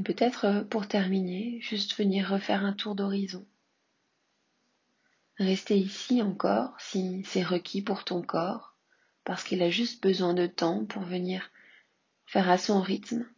Et 0.00 0.02
peut-être 0.02 0.46
euh, 0.46 0.64
pour 0.64 0.88
terminer, 0.88 1.60
juste 1.60 1.94
venir 1.94 2.30
refaire 2.30 2.64
un 2.64 2.72
tour 2.72 2.94
d'horizon. 2.94 3.46
Rester 5.36 5.76
ici 5.76 6.22
encore 6.22 6.74
si 6.80 7.22
c'est 7.24 7.42
requis 7.42 7.82
pour 7.82 8.04
ton 8.04 8.22
corps, 8.22 8.74
parce 9.24 9.44
qu'il 9.44 9.62
a 9.62 9.68
juste 9.68 10.02
besoin 10.02 10.32
de 10.32 10.46
temps 10.46 10.86
pour 10.86 11.02
venir 11.02 11.50
faire 12.24 12.48
à 12.48 12.56
son 12.56 12.80
rythme 12.80 13.28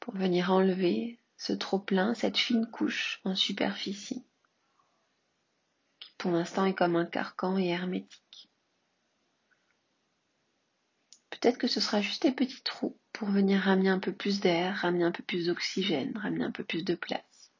pour 0.00 0.16
venir 0.16 0.50
enlever 0.50 1.20
ce 1.36 1.52
trop-plein, 1.52 2.12
cette 2.14 2.38
fine 2.38 2.68
couche 2.68 3.20
en 3.22 3.36
superficie, 3.36 4.26
qui 6.00 6.10
pour 6.18 6.32
l'instant 6.32 6.64
est 6.64 6.74
comme 6.74 6.96
un 6.96 7.06
carcan 7.06 7.56
et 7.56 7.68
hermétique. 7.68 8.50
Peut-être 11.30 11.58
que 11.58 11.68
ce 11.68 11.80
sera 11.80 12.00
juste 12.00 12.24
des 12.24 12.32
petits 12.32 12.62
trous 12.64 12.98
pour 13.18 13.30
venir 13.30 13.62
ramener 13.62 13.88
un 13.88 13.98
peu 13.98 14.12
plus 14.12 14.38
d'air, 14.38 14.76
ramener 14.76 15.02
un 15.02 15.10
peu 15.10 15.24
plus 15.24 15.46
d'oxygène, 15.46 16.16
ramener 16.16 16.44
un 16.44 16.52
peu 16.52 16.62
plus 16.62 16.84
de 16.84 16.94
place. 16.94 17.52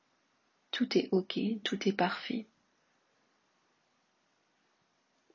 Tout 0.71 0.97
est 0.97 1.09
ok, 1.11 1.37
tout 1.65 1.89
est 1.89 1.93
parfait. 1.93 2.47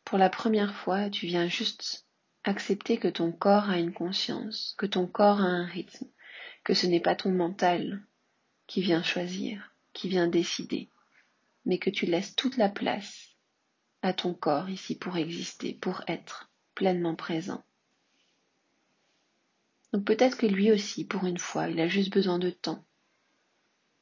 Pour 0.06 0.18
la 0.18 0.30
première 0.30 0.74
fois, 0.75 1.10
tu 1.10 1.25
viens 1.25 1.50
juste 1.50 2.08
accepter 2.46 2.96
que 2.96 3.10
ton 3.10 3.34
corps 3.34 3.70
a 3.70 3.80
une 3.80 3.92
conscience, 3.92 4.75
que 4.77 4.86
ton 4.86 5.08
corps 5.08 5.42
a 5.42 5.46
un 5.46 5.65
rythme, 5.65 6.08
que 6.63 6.74
ce 6.74 6.88
n'est 6.88 7.01
pas 7.01 7.15
ton 7.15 7.32
mental 7.32 8.01
qui 8.65 8.82
vient 8.82 9.03
choisir, 9.03 9.75
qui 9.92 10.08
vient 10.08 10.30
décider, 10.30 10.89
mais 11.65 11.80
que 11.80 11.89
tu 11.89 12.06
laisses 12.06 12.34
toute 12.34 12.56
la 12.56 12.70
place 12.70 13.36
à 14.01 14.13
ton 14.13 14.34
corps 14.34 14.70
ici 14.70 14.98
pour 14.98 15.18
exister, 15.18 15.74
pour 15.74 16.01
être 16.08 16.50
pleinement 16.75 17.15
présent. 17.15 17.65
Donc 19.94 20.06
peut-être 20.06 20.38
que 20.38 20.48
lui 20.48 20.72
aussi, 20.72 21.06
pour 21.06 21.26
une 21.26 21.38
fois, 21.38 21.70
il 21.70 21.80
a 21.80 21.88
juste 21.88 22.12
besoin 22.12 22.40
de 22.40 22.50
temps. 22.50 22.84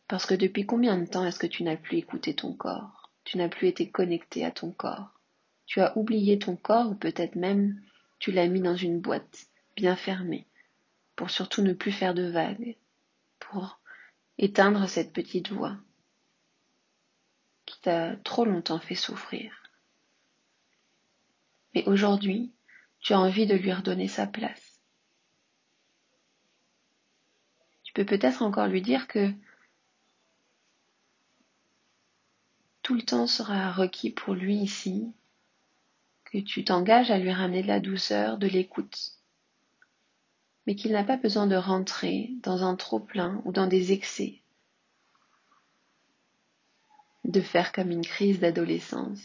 Parce 0.07 0.25
que 0.25 0.33
depuis 0.33 0.65
combien 0.65 0.97
de 0.97 1.05
temps 1.05 1.25
est-ce 1.25 1.39
que 1.39 1.47
tu 1.47 1.63
n'as 1.63 1.75
plus 1.75 1.97
écouté 1.97 2.33
ton 2.33 2.53
corps? 2.53 3.11
Tu 3.25 3.37
n'as 3.37 3.49
plus 3.49 3.67
été 3.67 3.89
connecté 3.91 4.45
à 4.45 4.51
ton 4.51 4.71
corps? 4.71 5.19
Tu 5.65 5.81
as 5.81 5.95
oublié 5.97 6.39
ton 6.39 6.55
corps 6.55 6.89
ou 6.89 6.95
peut-être 6.95 7.35
même 7.35 7.81
tu 8.19 8.31
l'as 8.31 8.47
mis 8.47 8.61
dans 8.61 8.75
une 8.75 9.01
boîte 9.01 9.47
bien 9.75 9.95
fermée 9.95 10.47
pour 11.15 11.29
surtout 11.29 11.61
ne 11.61 11.73
plus 11.73 11.91
faire 11.91 12.13
de 12.13 12.23
vagues, 12.23 12.77
pour 13.39 13.79
éteindre 14.37 14.87
cette 14.87 15.13
petite 15.13 15.51
voix 15.51 15.77
qui 17.65 17.79
t'a 17.81 18.15
trop 18.17 18.45
longtemps 18.45 18.79
fait 18.79 18.95
souffrir. 18.95 19.51
Mais 21.73 21.83
aujourd'hui, 21.87 22.53
tu 22.99 23.13
as 23.13 23.19
envie 23.19 23.45
de 23.45 23.55
lui 23.55 23.71
redonner 23.71 24.07
sa 24.07 24.27
place. 24.27 24.60
Tu 27.91 28.05
peux 28.05 28.17
peut-être 28.17 28.41
encore 28.41 28.67
lui 28.67 28.81
dire 28.81 29.05
que 29.05 29.33
tout 32.81 32.95
le 32.95 33.01
temps 33.01 33.27
sera 33.27 33.69
requis 33.69 34.11
pour 34.11 34.33
lui 34.33 34.55
ici, 34.55 35.11
que 36.23 36.37
tu 36.37 36.63
t'engages 36.63 37.11
à 37.11 37.17
lui 37.17 37.33
ramener 37.33 37.63
de 37.63 37.67
la 37.67 37.81
douceur, 37.81 38.37
de 38.37 38.47
l'écoute, 38.47 39.17
mais 40.65 40.75
qu'il 40.75 40.93
n'a 40.93 41.03
pas 41.03 41.17
besoin 41.17 41.47
de 41.47 41.57
rentrer 41.57 42.31
dans 42.43 42.63
un 42.63 42.77
trop-plein 42.77 43.41
ou 43.43 43.51
dans 43.51 43.67
des 43.67 43.91
excès, 43.91 44.41
de 47.25 47.41
faire 47.41 47.73
comme 47.73 47.91
une 47.91 48.05
crise 48.05 48.39
d'adolescence, 48.39 49.19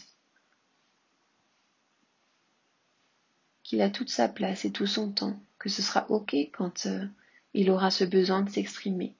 qu'il 3.63 3.81
a 3.81 3.89
toute 3.89 4.09
sa 4.09 4.27
place 4.27 4.65
et 4.65 4.73
tout 4.73 4.87
son 4.87 5.09
temps, 5.09 5.39
que 5.57 5.69
ce 5.69 5.81
sera 5.81 6.05
ok 6.11 6.35
quand 6.51 6.85
euh, 6.85 7.07
il 7.53 7.69
aura 7.69 7.91
ce 7.91 8.03
besoin 8.03 8.41
de 8.41 8.49
s'exprimer, 8.49 9.15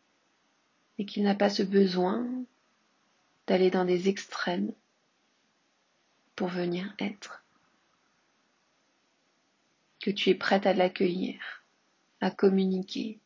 et 0.98 1.06
qu'il 1.06 1.24
n'a 1.24 1.36
pas 1.36 1.50
ce 1.50 1.63
besoin 1.63 2.28
d'aller 3.48 3.72
dans 3.72 3.86
des 3.86 4.10
extrêmes 4.10 4.74
pour 6.36 6.50
venir 6.50 6.94
être, 7.00 7.44
que 10.00 10.12
tu 10.12 10.30
es 10.30 10.36
prête 10.36 10.66
à 10.66 10.74
l'accueillir 10.74 11.63
à 12.22 12.32
communiquer 12.32 13.20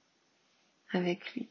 avec 0.92 1.34
lui. 1.34 1.50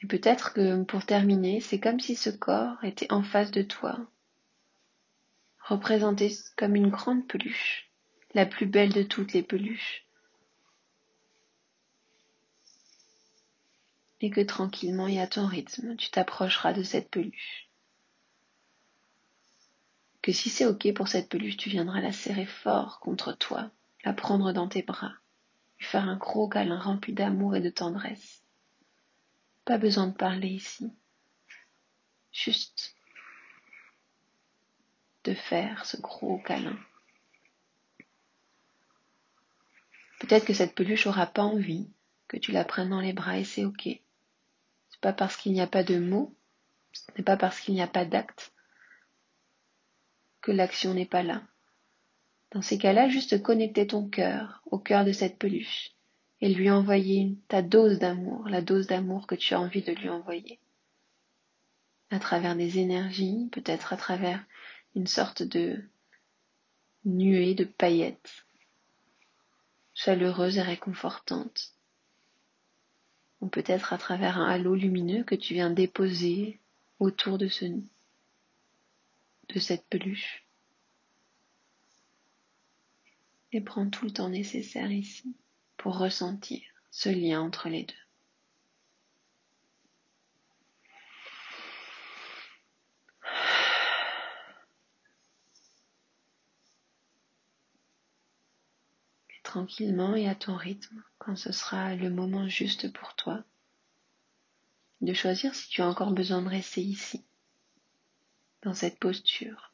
Et 0.00 0.06
peut-être 0.06 0.52
que 0.52 0.82
pour 0.84 1.04
terminer, 1.04 1.60
c'est 1.60 1.80
comme 1.80 1.98
si 1.98 2.14
ce 2.14 2.30
corps 2.30 2.82
était 2.84 3.12
en 3.12 3.22
face 3.22 3.50
de 3.50 3.62
toi, 3.62 3.98
représenté 5.60 6.30
comme 6.56 6.76
une 6.76 6.90
grande 6.90 7.26
peluche, 7.26 7.87
la 8.34 8.46
plus 8.46 8.66
belle 8.66 8.92
de 8.92 9.02
toutes 9.02 9.32
les 9.32 9.42
peluches. 9.42 10.04
Et 14.20 14.30
que 14.30 14.40
tranquillement 14.40 15.06
et 15.06 15.20
à 15.20 15.26
ton 15.26 15.46
rythme, 15.46 15.96
tu 15.96 16.10
t'approcheras 16.10 16.72
de 16.72 16.82
cette 16.82 17.10
peluche 17.10 17.68
que 20.28 20.34
si 20.34 20.50
c'est 20.50 20.66
ok 20.66 20.92
pour 20.92 21.08
cette 21.08 21.30
peluche, 21.30 21.56
tu 21.56 21.70
viendras 21.70 22.02
la 22.02 22.12
serrer 22.12 22.44
fort 22.44 23.00
contre 23.00 23.32
toi, 23.32 23.70
la 24.04 24.12
prendre 24.12 24.52
dans 24.52 24.68
tes 24.68 24.82
bras, 24.82 25.14
lui 25.78 25.86
faire 25.86 26.06
un 26.06 26.18
gros 26.18 26.50
câlin 26.50 26.78
rempli 26.78 27.14
d'amour 27.14 27.56
et 27.56 27.62
de 27.62 27.70
tendresse. 27.70 28.42
Pas 29.64 29.78
besoin 29.78 30.06
de 30.06 30.12
parler 30.12 30.48
ici, 30.48 30.92
juste 32.30 32.94
de 35.24 35.32
faire 35.32 35.86
ce 35.86 35.98
gros 35.98 36.36
câlin. 36.38 36.78
Peut-être 40.18 40.44
que 40.44 40.54
cette 40.54 40.74
peluche 40.74 41.06
aura 41.06 41.26
pas 41.26 41.42
envie 41.42 41.88
que 42.26 42.36
tu 42.36 42.52
la 42.52 42.64
prennes 42.64 42.90
dans 42.90 43.00
les 43.00 43.12
bras 43.12 43.38
et 43.38 43.44
c'est 43.44 43.64
ok. 43.64 43.88
C'est 44.90 45.00
pas 45.00 45.12
parce 45.12 45.36
qu'il 45.36 45.52
n'y 45.52 45.60
a 45.60 45.66
pas 45.66 45.84
de 45.84 45.98
mots, 45.98 46.34
ce 46.92 47.02
n'est 47.16 47.24
pas 47.24 47.36
parce 47.36 47.60
qu'il 47.60 47.74
n'y 47.74 47.82
a 47.82 47.86
pas 47.86 48.04
d'acte 48.04 48.52
que 50.40 50.52
l'action 50.52 50.94
n'est 50.94 51.06
pas 51.06 51.22
là. 51.22 51.42
Dans 52.52 52.62
ces 52.62 52.78
cas-là, 52.78 53.08
juste 53.08 53.42
connecter 53.42 53.86
ton 53.86 54.08
cœur 54.08 54.62
au 54.66 54.78
cœur 54.78 55.04
de 55.04 55.12
cette 55.12 55.38
peluche 55.38 55.90
et 56.40 56.52
lui 56.52 56.70
envoyer 56.70 57.36
ta 57.48 57.62
dose 57.62 57.98
d'amour, 57.98 58.48
la 58.48 58.62
dose 58.62 58.86
d'amour 58.86 59.26
que 59.26 59.34
tu 59.34 59.54
as 59.54 59.60
envie 59.60 59.82
de 59.82 59.92
lui 59.92 60.08
envoyer. 60.08 60.58
À 62.10 62.18
travers 62.18 62.56
des 62.56 62.78
énergies, 62.78 63.48
peut-être 63.52 63.92
à 63.92 63.96
travers 63.96 64.42
une 64.94 65.06
sorte 65.06 65.42
de 65.42 65.82
nuée 67.04 67.54
de 67.54 67.64
paillettes, 67.64 68.46
chaleureuse 69.98 70.58
et 70.58 70.62
réconfortante. 70.62 71.74
Ou 73.40 73.48
peut-être 73.48 73.92
à 73.92 73.98
travers 73.98 74.38
un 74.38 74.48
halo 74.48 74.74
lumineux 74.74 75.24
que 75.24 75.34
tu 75.34 75.54
viens 75.54 75.70
déposer 75.70 76.60
autour 77.00 77.38
de 77.38 77.48
ce 77.48 77.64
nid 77.64 77.88
de 79.48 79.58
cette 79.58 79.86
peluche. 79.88 80.44
Et 83.52 83.60
prends 83.60 83.88
tout 83.88 84.04
le 84.04 84.12
temps 84.12 84.28
nécessaire 84.28 84.92
ici 84.92 85.34
pour 85.76 85.98
ressentir 85.98 86.60
ce 86.90 87.08
lien 87.08 87.40
entre 87.40 87.68
les 87.68 87.84
deux. 87.84 87.94
Et 99.30 99.42
tranquillement 99.58 100.14
et 100.14 100.28
à 100.28 100.36
ton 100.36 100.54
rythme, 100.54 101.02
quand 101.18 101.34
ce 101.34 101.50
sera 101.50 101.96
le 101.96 102.10
moment 102.10 102.48
juste 102.48 102.92
pour 102.92 103.16
toi, 103.16 103.42
de 105.00 105.12
choisir 105.12 105.52
si 105.52 105.68
tu 105.68 105.82
as 105.82 105.88
encore 105.88 106.12
besoin 106.12 106.42
de 106.42 106.48
rester 106.48 106.80
ici 106.80 107.24
dans 108.62 108.72
cette 108.72 109.00
posture. 109.00 109.72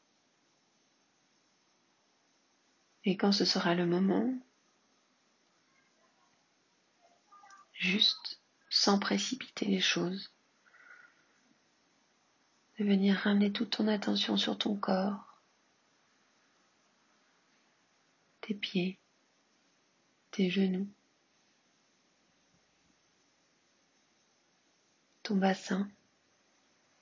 Et 3.03 3.15
quand 3.15 3.31
ce 3.31 3.45
sera 3.45 3.75
le 3.75 3.85
moment, 3.85 4.33
juste 7.73 8.41
sans 8.71 8.97
précipiter 8.97 9.65
les 9.65 9.81
choses, 9.81 10.31
de 12.79 12.85
venir 12.85 13.17
ramener 13.17 13.51
toute 13.51 13.69
ton 13.69 13.87
attention 13.87 14.35
sur 14.35 14.57
ton 14.57 14.75
corps, 14.75 15.39
tes 18.41 18.55
pieds, 18.55 18.99
tes 20.35 20.49
genoux, 20.49 20.89
ton 25.23 25.37
bassin, 25.37 25.89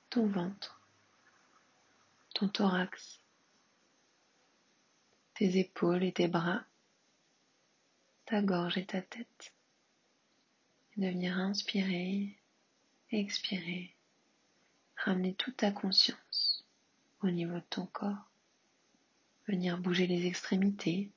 ton 0.08 0.28
ventre, 0.28 0.80
ton 2.32 2.48
thorax, 2.48 3.20
tes 5.34 5.58
épaules 5.58 6.04
et 6.04 6.12
tes 6.12 6.28
bras, 6.28 6.64
ta 8.24 8.40
gorge 8.40 8.78
et 8.78 8.86
ta 8.86 9.02
tête. 9.02 9.52
Et 10.96 11.00
de 11.00 11.08
venir 11.08 11.36
inspirer, 11.36 12.38
expirer, 13.10 13.96
ramener 14.96 15.34
toute 15.34 15.56
ta 15.56 15.72
conscience 15.72 16.64
au 17.20 17.30
niveau 17.30 17.56
de 17.56 17.64
ton 17.68 17.86
corps, 17.86 18.30
venir 19.48 19.76
bouger 19.76 20.06
les 20.06 20.24
extrémités, 20.26 21.10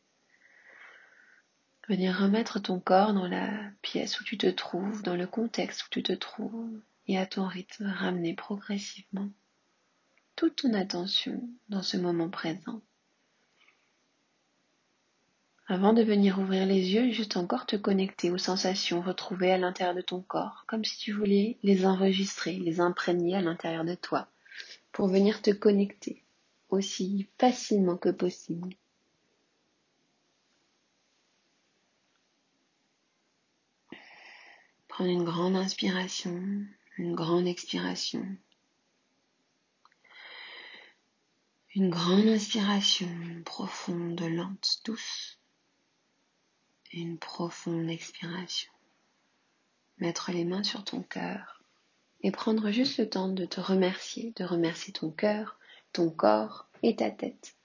venir 1.87 2.17
remettre 2.17 2.59
ton 2.59 2.79
corps 2.79 3.13
dans 3.13 3.27
la 3.27 3.49
pièce 3.81 4.19
où 4.19 4.23
tu 4.23 4.37
te 4.37 4.47
trouves, 4.47 5.03
dans 5.03 5.15
le 5.15 5.27
contexte 5.27 5.85
où 5.85 5.89
tu 5.89 6.03
te 6.03 6.13
trouves, 6.13 6.81
et 7.07 7.17
à 7.17 7.25
ton 7.25 7.47
rythme 7.47 7.85
ramener 7.87 8.33
progressivement 8.33 9.29
toute 10.35 10.57
ton 10.57 10.73
attention 10.73 11.49
dans 11.69 11.81
ce 11.81 11.97
moment 11.97 12.29
présent. 12.29 12.81
Avant 15.69 15.93
de 15.93 16.03
venir 16.03 16.39
ouvrir 16.39 16.65
les 16.65 16.93
yeux, 16.93 17.11
juste 17.11 17.35
encore 17.35 17.65
te 17.65 17.75
connecter 17.75 18.31
aux 18.31 18.37
sensations 18.37 19.01
retrouvées 19.01 19.51
à 19.51 19.57
l'intérieur 19.57 19.95
de 19.95 20.01
ton 20.01 20.21
corps, 20.21 20.63
comme 20.67 20.85
si 20.85 20.97
tu 20.97 21.11
voulais 21.11 21.57
les 21.63 21.85
enregistrer, 21.85 22.53
les 22.53 22.79
imprégner 22.79 23.35
à 23.35 23.41
l'intérieur 23.41 23.83
de 23.83 23.95
toi, 23.95 24.29
pour 24.91 25.07
venir 25.07 25.41
te 25.41 25.51
connecter 25.51 26.23
aussi 26.69 27.27
facilement 27.37 27.97
que 27.97 28.09
possible 28.09 28.75
Prendre 34.97 35.11
une 35.11 35.25
grande 35.25 35.55
inspiration, 35.55 36.65
une 36.97 37.13
grande 37.13 37.45
expiration. 37.45 38.25
Une 41.75 41.91
grande 41.91 42.27
inspiration 42.27 43.07
profonde, 43.45 44.19
lente, 44.21 44.81
douce. 44.85 45.37
Et 46.93 46.99
une 46.99 47.19
profonde 47.19 47.87
expiration. 47.91 48.71
Mettre 49.99 50.31
les 50.31 50.45
mains 50.45 50.63
sur 50.63 50.83
ton 50.83 51.03
cœur 51.03 51.61
et 52.21 52.31
prendre 52.31 52.71
juste 52.71 52.97
le 52.97 53.07
temps 53.07 53.29
de 53.29 53.45
te 53.45 53.59
remercier, 53.61 54.33
de 54.35 54.45
remercier 54.45 54.93
ton 54.93 55.11
cœur, 55.11 55.59
ton 55.93 56.09
corps 56.09 56.65
et 56.81 56.95
ta 56.95 57.11
tête 57.11 57.55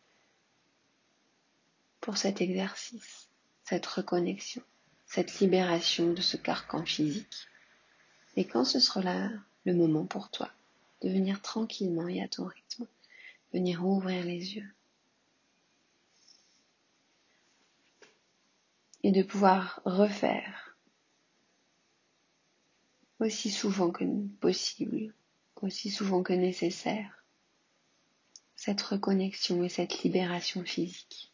pour 2.03 2.18
cet 2.18 2.42
exercice, 2.42 3.31
cette 3.64 3.87
reconnexion 3.87 4.62
cette 5.12 5.40
libération 5.40 6.14
de 6.14 6.22
ce 6.22 6.38
carcan 6.38 6.87
physique. 6.87 7.46
Et 8.37 8.46
quand 8.46 8.64
ce 8.64 8.81
sera 8.81 9.03
là 9.03 9.29
le 9.66 9.75
moment 9.75 10.07
pour 10.07 10.31
toi 10.31 10.51
de 11.03 11.11
venir 11.11 11.42
tranquillement 11.42 12.09
et 12.09 12.22
à 12.22 12.29
ton 12.29 12.46
rythme, 12.46 12.87
venir 13.53 13.85
ouvrir 13.85 14.25
les 14.25 14.55
yeux. 14.55 14.75
Et 19.03 19.12
de 19.12 19.22
pouvoir 19.22 19.83
refaire 19.85 20.79
aussi 23.20 23.51
souvent 23.51 23.90
que 23.90 24.05
possible, 24.40 25.12
aussi 25.61 25.90
souvent 25.90 26.22
que 26.22 26.33
nécessaire, 26.33 27.22
cette 28.57 28.81
reconnexion 28.81 29.62
et 29.62 29.68
cette 29.68 30.05
libération 30.05 30.64
physique. 30.64 31.32